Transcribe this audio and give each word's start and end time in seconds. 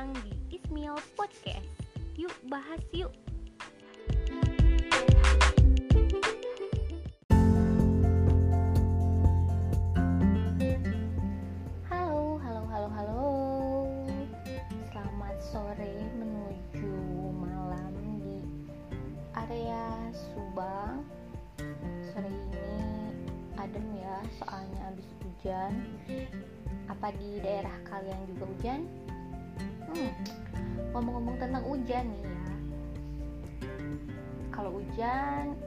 datang 0.00 0.16
di 0.24 0.56
Ismail 0.56 0.96
Podcast. 1.12 1.68
Yuk 2.16 2.32
bahas 2.48 2.80
yuk. 2.96 3.12
Halo, 11.84 12.40
halo, 12.40 12.62
halo, 12.64 12.88
halo. 12.96 13.28
Selamat 14.88 15.36
sore 15.44 15.92
menuju 16.16 16.96
malam 17.36 17.92
di 18.24 18.40
area 19.36 19.84
Subang. 20.16 21.04
Sore 22.08 22.32
ini 22.32 22.72
adem 23.60 23.84
ya, 24.00 24.16
soalnya 24.40 24.80
habis 24.80 25.12
hujan. 25.20 25.76
Apa 26.88 27.12
di 27.20 27.36
daerah 27.44 27.76
kalian 27.84 28.24
juga 28.32 28.48
hujan? 28.48 29.09
Hmm, 29.90 30.12
ngomong-ngomong 30.94 31.36
tentang 31.42 31.66
hujan 31.66 32.04
nih 32.14 32.22
ya. 32.22 32.42
Kalau 34.54 34.70
hujan, 34.78 35.58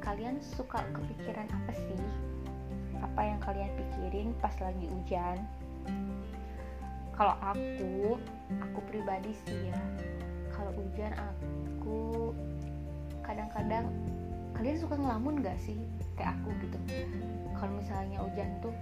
kalian 0.00 0.40
suka 0.40 0.80
kepikiran 0.96 1.44
apa 1.48 1.72
sih? 1.76 2.02
Apa 3.00 3.20
yang 3.20 3.40
kalian 3.44 3.70
pikirin 3.76 4.28
pas 4.40 4.56
lagi 4.64 4.88
hujan? 4.88 5.44
Kalau 7.12 7.36
aku, 7.44 8.16
aku 8.64 8.80
pribadi 8.88 9.36
sih 9.44 9.68
ya. 9.68 9.80
Kalau 10.56 10.72
hujan 10.72 11.12
aku 11.16 12.32
kadang-kadang 13.20 13.92
kalian 14.56 14.76
suka 14.76 14.96
ngelamun 14.96 15.40
gak 15.40 15.56
sih 15.56 15.76
kayak 16.20 16.36
aku 16.36 16.52
gitu 16.60 16.78
kalau 17.56 17.72
misalnya 17.80 18.18
hujan 18.20 18.50
tuh 18.60 18.74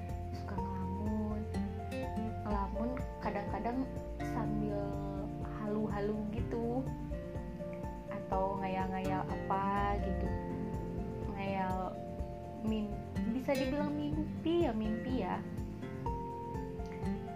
ngayal-ngayal 8.99 9.23
apa 9.31 9.95
gitu. 10.03 10.29
Ngayal 11.39 11.79
mimpi 12.67 12.99
bisa 13.31 13.55
dibilang 13.55 13.95
mimpi 13.95 14.67
ya 14.67 14.73
mimpi 14.75 15.23
ya. 15.23 15.39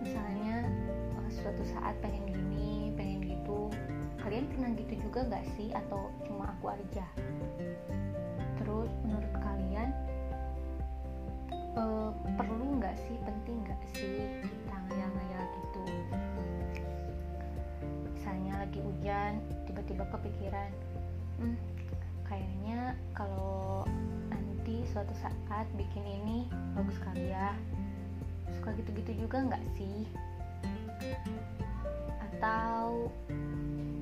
Misalnya 0.02 0.66
eh, 0.90 1.30
suatu 1.30 1.62
saat 1.62 1.94
pengen 2.02 2.26
gini 2.26 2.90
pengen 2.98 3.22
gitu. 3.22 3.70
Kalian 4.18 4.50
pernah 4.50 4.74
gitu 4.74 5.06
juga 5.06 5.22
gak 5.30 5.46
sih? 5.54 5.70
Atau 5.70 6.10
cuma 6.26 6.50
aku 6.58 6.74
aja? 6.74 7.06
Terus 8.58 8.90
menurut 9.06 9.34
kalian 9.38 9.94
eh, 11.78 12.10
perlu 12.34 12.82
nggak 12.82 12.98
sih 13.06 13.14
penting 13.22 13.62
nggak 13.62 13.82
sih 13.94 14.42
kita 14.42 14.76
ngayal-ngayal 14.90 15.44
gitu? 15.46 15.82
Misalnya 18.18 18.66
lagi 18.66 18.82
hujan 18.82 19.38
tiba-tiba 19.70 20.10
kepikiran 20.10 20.91
hmm, 21.40 21.56
kayaknya 22.26 22.96
kalau 23.16 23.86
nanti 24.28 24.84
suatu 24.90 25.12
saat 25.20 25.66
bikin 25.78 26.04
ini 26.04 26.38
bagus 26.76 26.98
kali 27.00 27.32
ya. 27.32 27.56
Suka 28.58 28.74
gitu-gitu 28.76 29.28
juga 29.28 29.48
nggak 29.48 29.64
sih? 29.78 30.04
Atau 32.30 33.08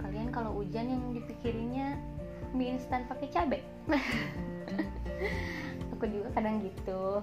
kalian 0.00 0.34
kalau 0.34 0.58
hujan 0.58 0.90
yang 0.90 1.04
dipikirinnya 1.14 1.94
mie 2.50 2.74
instan 2.74 3.06
pakai 3.06 3.30
cabai 3.30 3.62
aku 5.94 6.04
juga 6.08 6.28
kadang 6.34 6.64
gitu. 6.64 7.22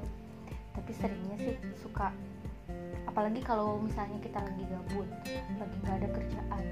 Tapi 0.77 0.92
seringnya 0.94 1.36
sih 1.42 1.58
suka 1.81 2.14
apalagi 3.17 3.42
kalau 3.42 3.81
misalnya 3.81 4.21
kita 4.21 4.38
lagi 4.38 4.61
gabut 4.69 5.09
lagi 5.58 5.75
nggak 5.81 6.05
ada 6.05 6.08
kerjaan 6.14 6.64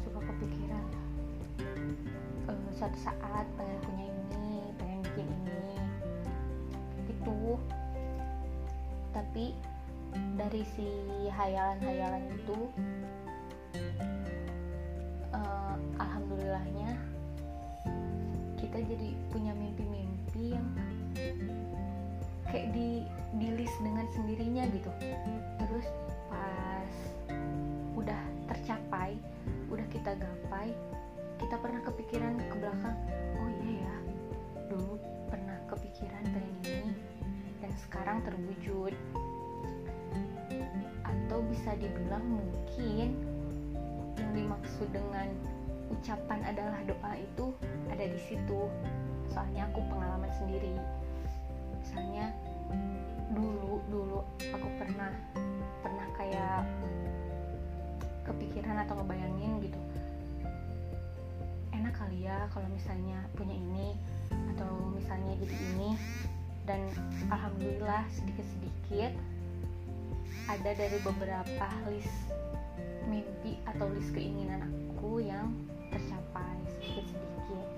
suka 0.00 0.16
kepikiran 0.32 0.88
suatu 2.74 2.98
saat 2.98 3.46
pengen 3.54 3.78
punya 3.86 4.06
ini 4.10 4.74
pengen 4.78 4.98
bikin 5.06 5.28
ini. 5.30 5.78
Itu 7.06 7.58
tapi 9.14 9.54
dari 10.34 10.62
si 10.74 10.86
hayalan-hayalan 11.30 12.24
itu 12.34 12.58
eh, 15.34 15.76
alhamdulillahnya 16.02 16.90
kita 18.58 18.78
jadi 18.90 19.08
punya 19.30 19.54
mimpi-mimpi 19.54 20.58
yang 20.58 20.66
kayak 22.50 22.70
di 22.74 23.06
di 23.38 23.48
list 23.54 23.74
dengan 23.82 24.06
sendirinya 24.14 24.66
gitu. 24.74 24.90
Terus 25.62 25.86
pas 26.26 26.94
udah 27.94 28.22
tercapai 28.50 29.14
udah 29.70 29.86
kita 29.90 30.18
gapai 30.18 30.74
kita 31.40 31.56
pernah 31.58 31.80
kepikiran 31.82 32.38
ke 32.38 32.56
belakang 32.58 32.96
oh 33.38 33.50
iya 33.62 33.90
ya 33.90 33.94
dulu 34.70 34.96
pernah 35.28 35.58
kepikiran 35.70 36.22
pengen 36.30 36.56
ini 36.62 36.94
dan 37.64 37.72
sekarang 37.80 38.20
terwujud. 38.28 38.92
Atau 41.00 41.40
bisa 41.48 41.72
dibilang 41.80 42.20
mungkin 42.20 43.16
yang 44.20 44.32
dimaksud 44.36 44.84
dengan 44.92 45.32
ucapan 45.88 46.44
adalah 46.44 46.84
doa 46.84 47.12
itu 47.16 47.56
ada 47.88 48.04
di 48.04 48.20
situ. 48.20 48.68
Soalnya 49.32 49.64
aku 49.72 49.80
pengalaman 49.88 50.28
sendiri. 50.36 50.76
Misalnya 51.80 52.36
dulu 53.32 53.80
dulu 53.88 54.20
aku 54.52 54.68
pernah 54.76 55.08
pernah 55.80 56.06
kayak 56.20 56.68
kepikiran 58.28 58.84
atau 58.84 59.00
ngebayangin 59.00 59.64
gitu 59.64 59.80
kali 61.94 62.26
ya 62.26 62.50
kalau 62.50 62.66
misalnya 62.70 63.22
punya 63.38 63.54
ini 63.54 63.94
atau 64.54 64.70
misalnya 64.94 65.34
jadi 65.38 65.56
ini. 65.74 65.90
Dan 66.64 66.80
alhamdulillah 67.28 68.08
sedikit-sedikit 68.08 69.12
ada 70.48 70.70
dari 70.72 70.96
beberapa 71.04 71.68
list 71.92 72.32
mimpi 73.04 73.60
atau 73.68 73.84
list 73.92 74.16
keinginan 74.16 74.64
aku 74.64 75.20
yang 75.20 75.52
tercapai 75.92 76.56
sedikit-sedikit. 76.80 77.68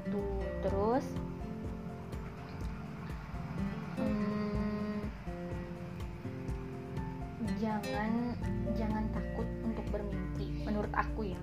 Itu 0.00 0.22
terus 0.64 1.04
hmm, 4.00 5.04
jangan 7.60 8.12
jangan 8.80 9.04
takut 9.12 9.48
untuk 9.60 9.84
bermimpi 9.92 10.64
menurut 10.64 10.92
aku 10.96 11.36
ya. 11.36 11.40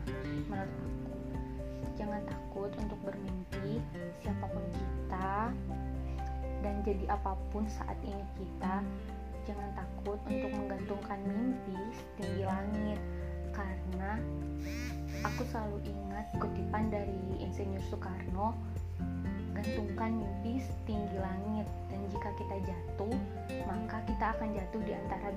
Menurut 0.50 0.74
aku 0.74 1.09
jangan 2.00 2.24
takut 2.24 2.72
untuk 2.80 3.00
bermimpi 3.04 3.84
siapa 4.24 4.48
pun 4.48 4.64
kita 4.72 5.52
dan 6.64 6.76
jadi 6.84 7.06
apa 7.12 7.36
pun 7.52 7.68
saat 7.68 7.96
ini 8.04 8.24
kita. 8.40 8.84
Jangan 9.48 9.70
takut 9.74 10.20
untuk 10.30 10.52
menggantungkan 10.54 11.20
mimpi 11.26 11.76
setinggi 11.96 12.44
langit 12.46 13.00
karena 13.50 14.22
aku 15.26 15.42
selalu 15.50 15.82
ingat 15.90 16.30
kutipan 16.38 16.94
dari 16.94 17.18
Insinyur 17.42 17.82
Soekarno 17.90 18.54
gantungkan 19.58 20.22
mimpi 20.22 20.62
setinggi 20.62 21.18
langit 21.18 21.68
dan 21.92 22.00
jika 22.14 22.30
kita 22.38 22.56
jatuh 22.72 23.18
maka 23.68 23.98
kita 24.06 24.26
akan 24.38 24.56
jatuh 24.56 24.82
di 24.86 24.94
antara 24.96 25.28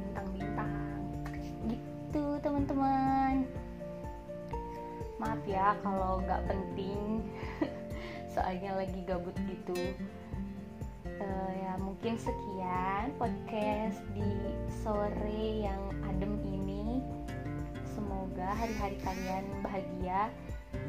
maaf 5.22 5.42
ya 5.46 5.78
kalau 5.86 6.18
nggak 6.26 6.42
penting. 6.50 7.22
Soalnya 8.34 8.74
lagi 8.74 9.00
gabut 9.06 9.36
gitu. 9.46 9.94
Uh, 11.06 11.50
ya 11.54 11.78
mungkin 11.78 12.18
sekian 12.18 13.14
podcast 13.14 14.02
di 14.18 14.26
sore 14.82 15.62
yang 15.62 15.82
adem 16.10 16.42
ini. 16.42 16.98
Semoga 17.94 18.50
hari-hari 18.58 18.98
kalian 19.06 19.46
bahagia 19.62 20.26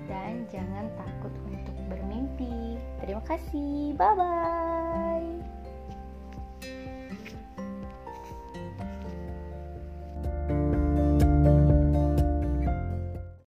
dan 0.10 0.50
jangan 0.50 0.90
takut 0.98 1.34
untuk 1.46 1.78
bermimpi. 1.94 2.82
Terima 3.06 3.22
kasih. 3.30 3.94
Bye 3.94 4.16
bye 4.18 5.03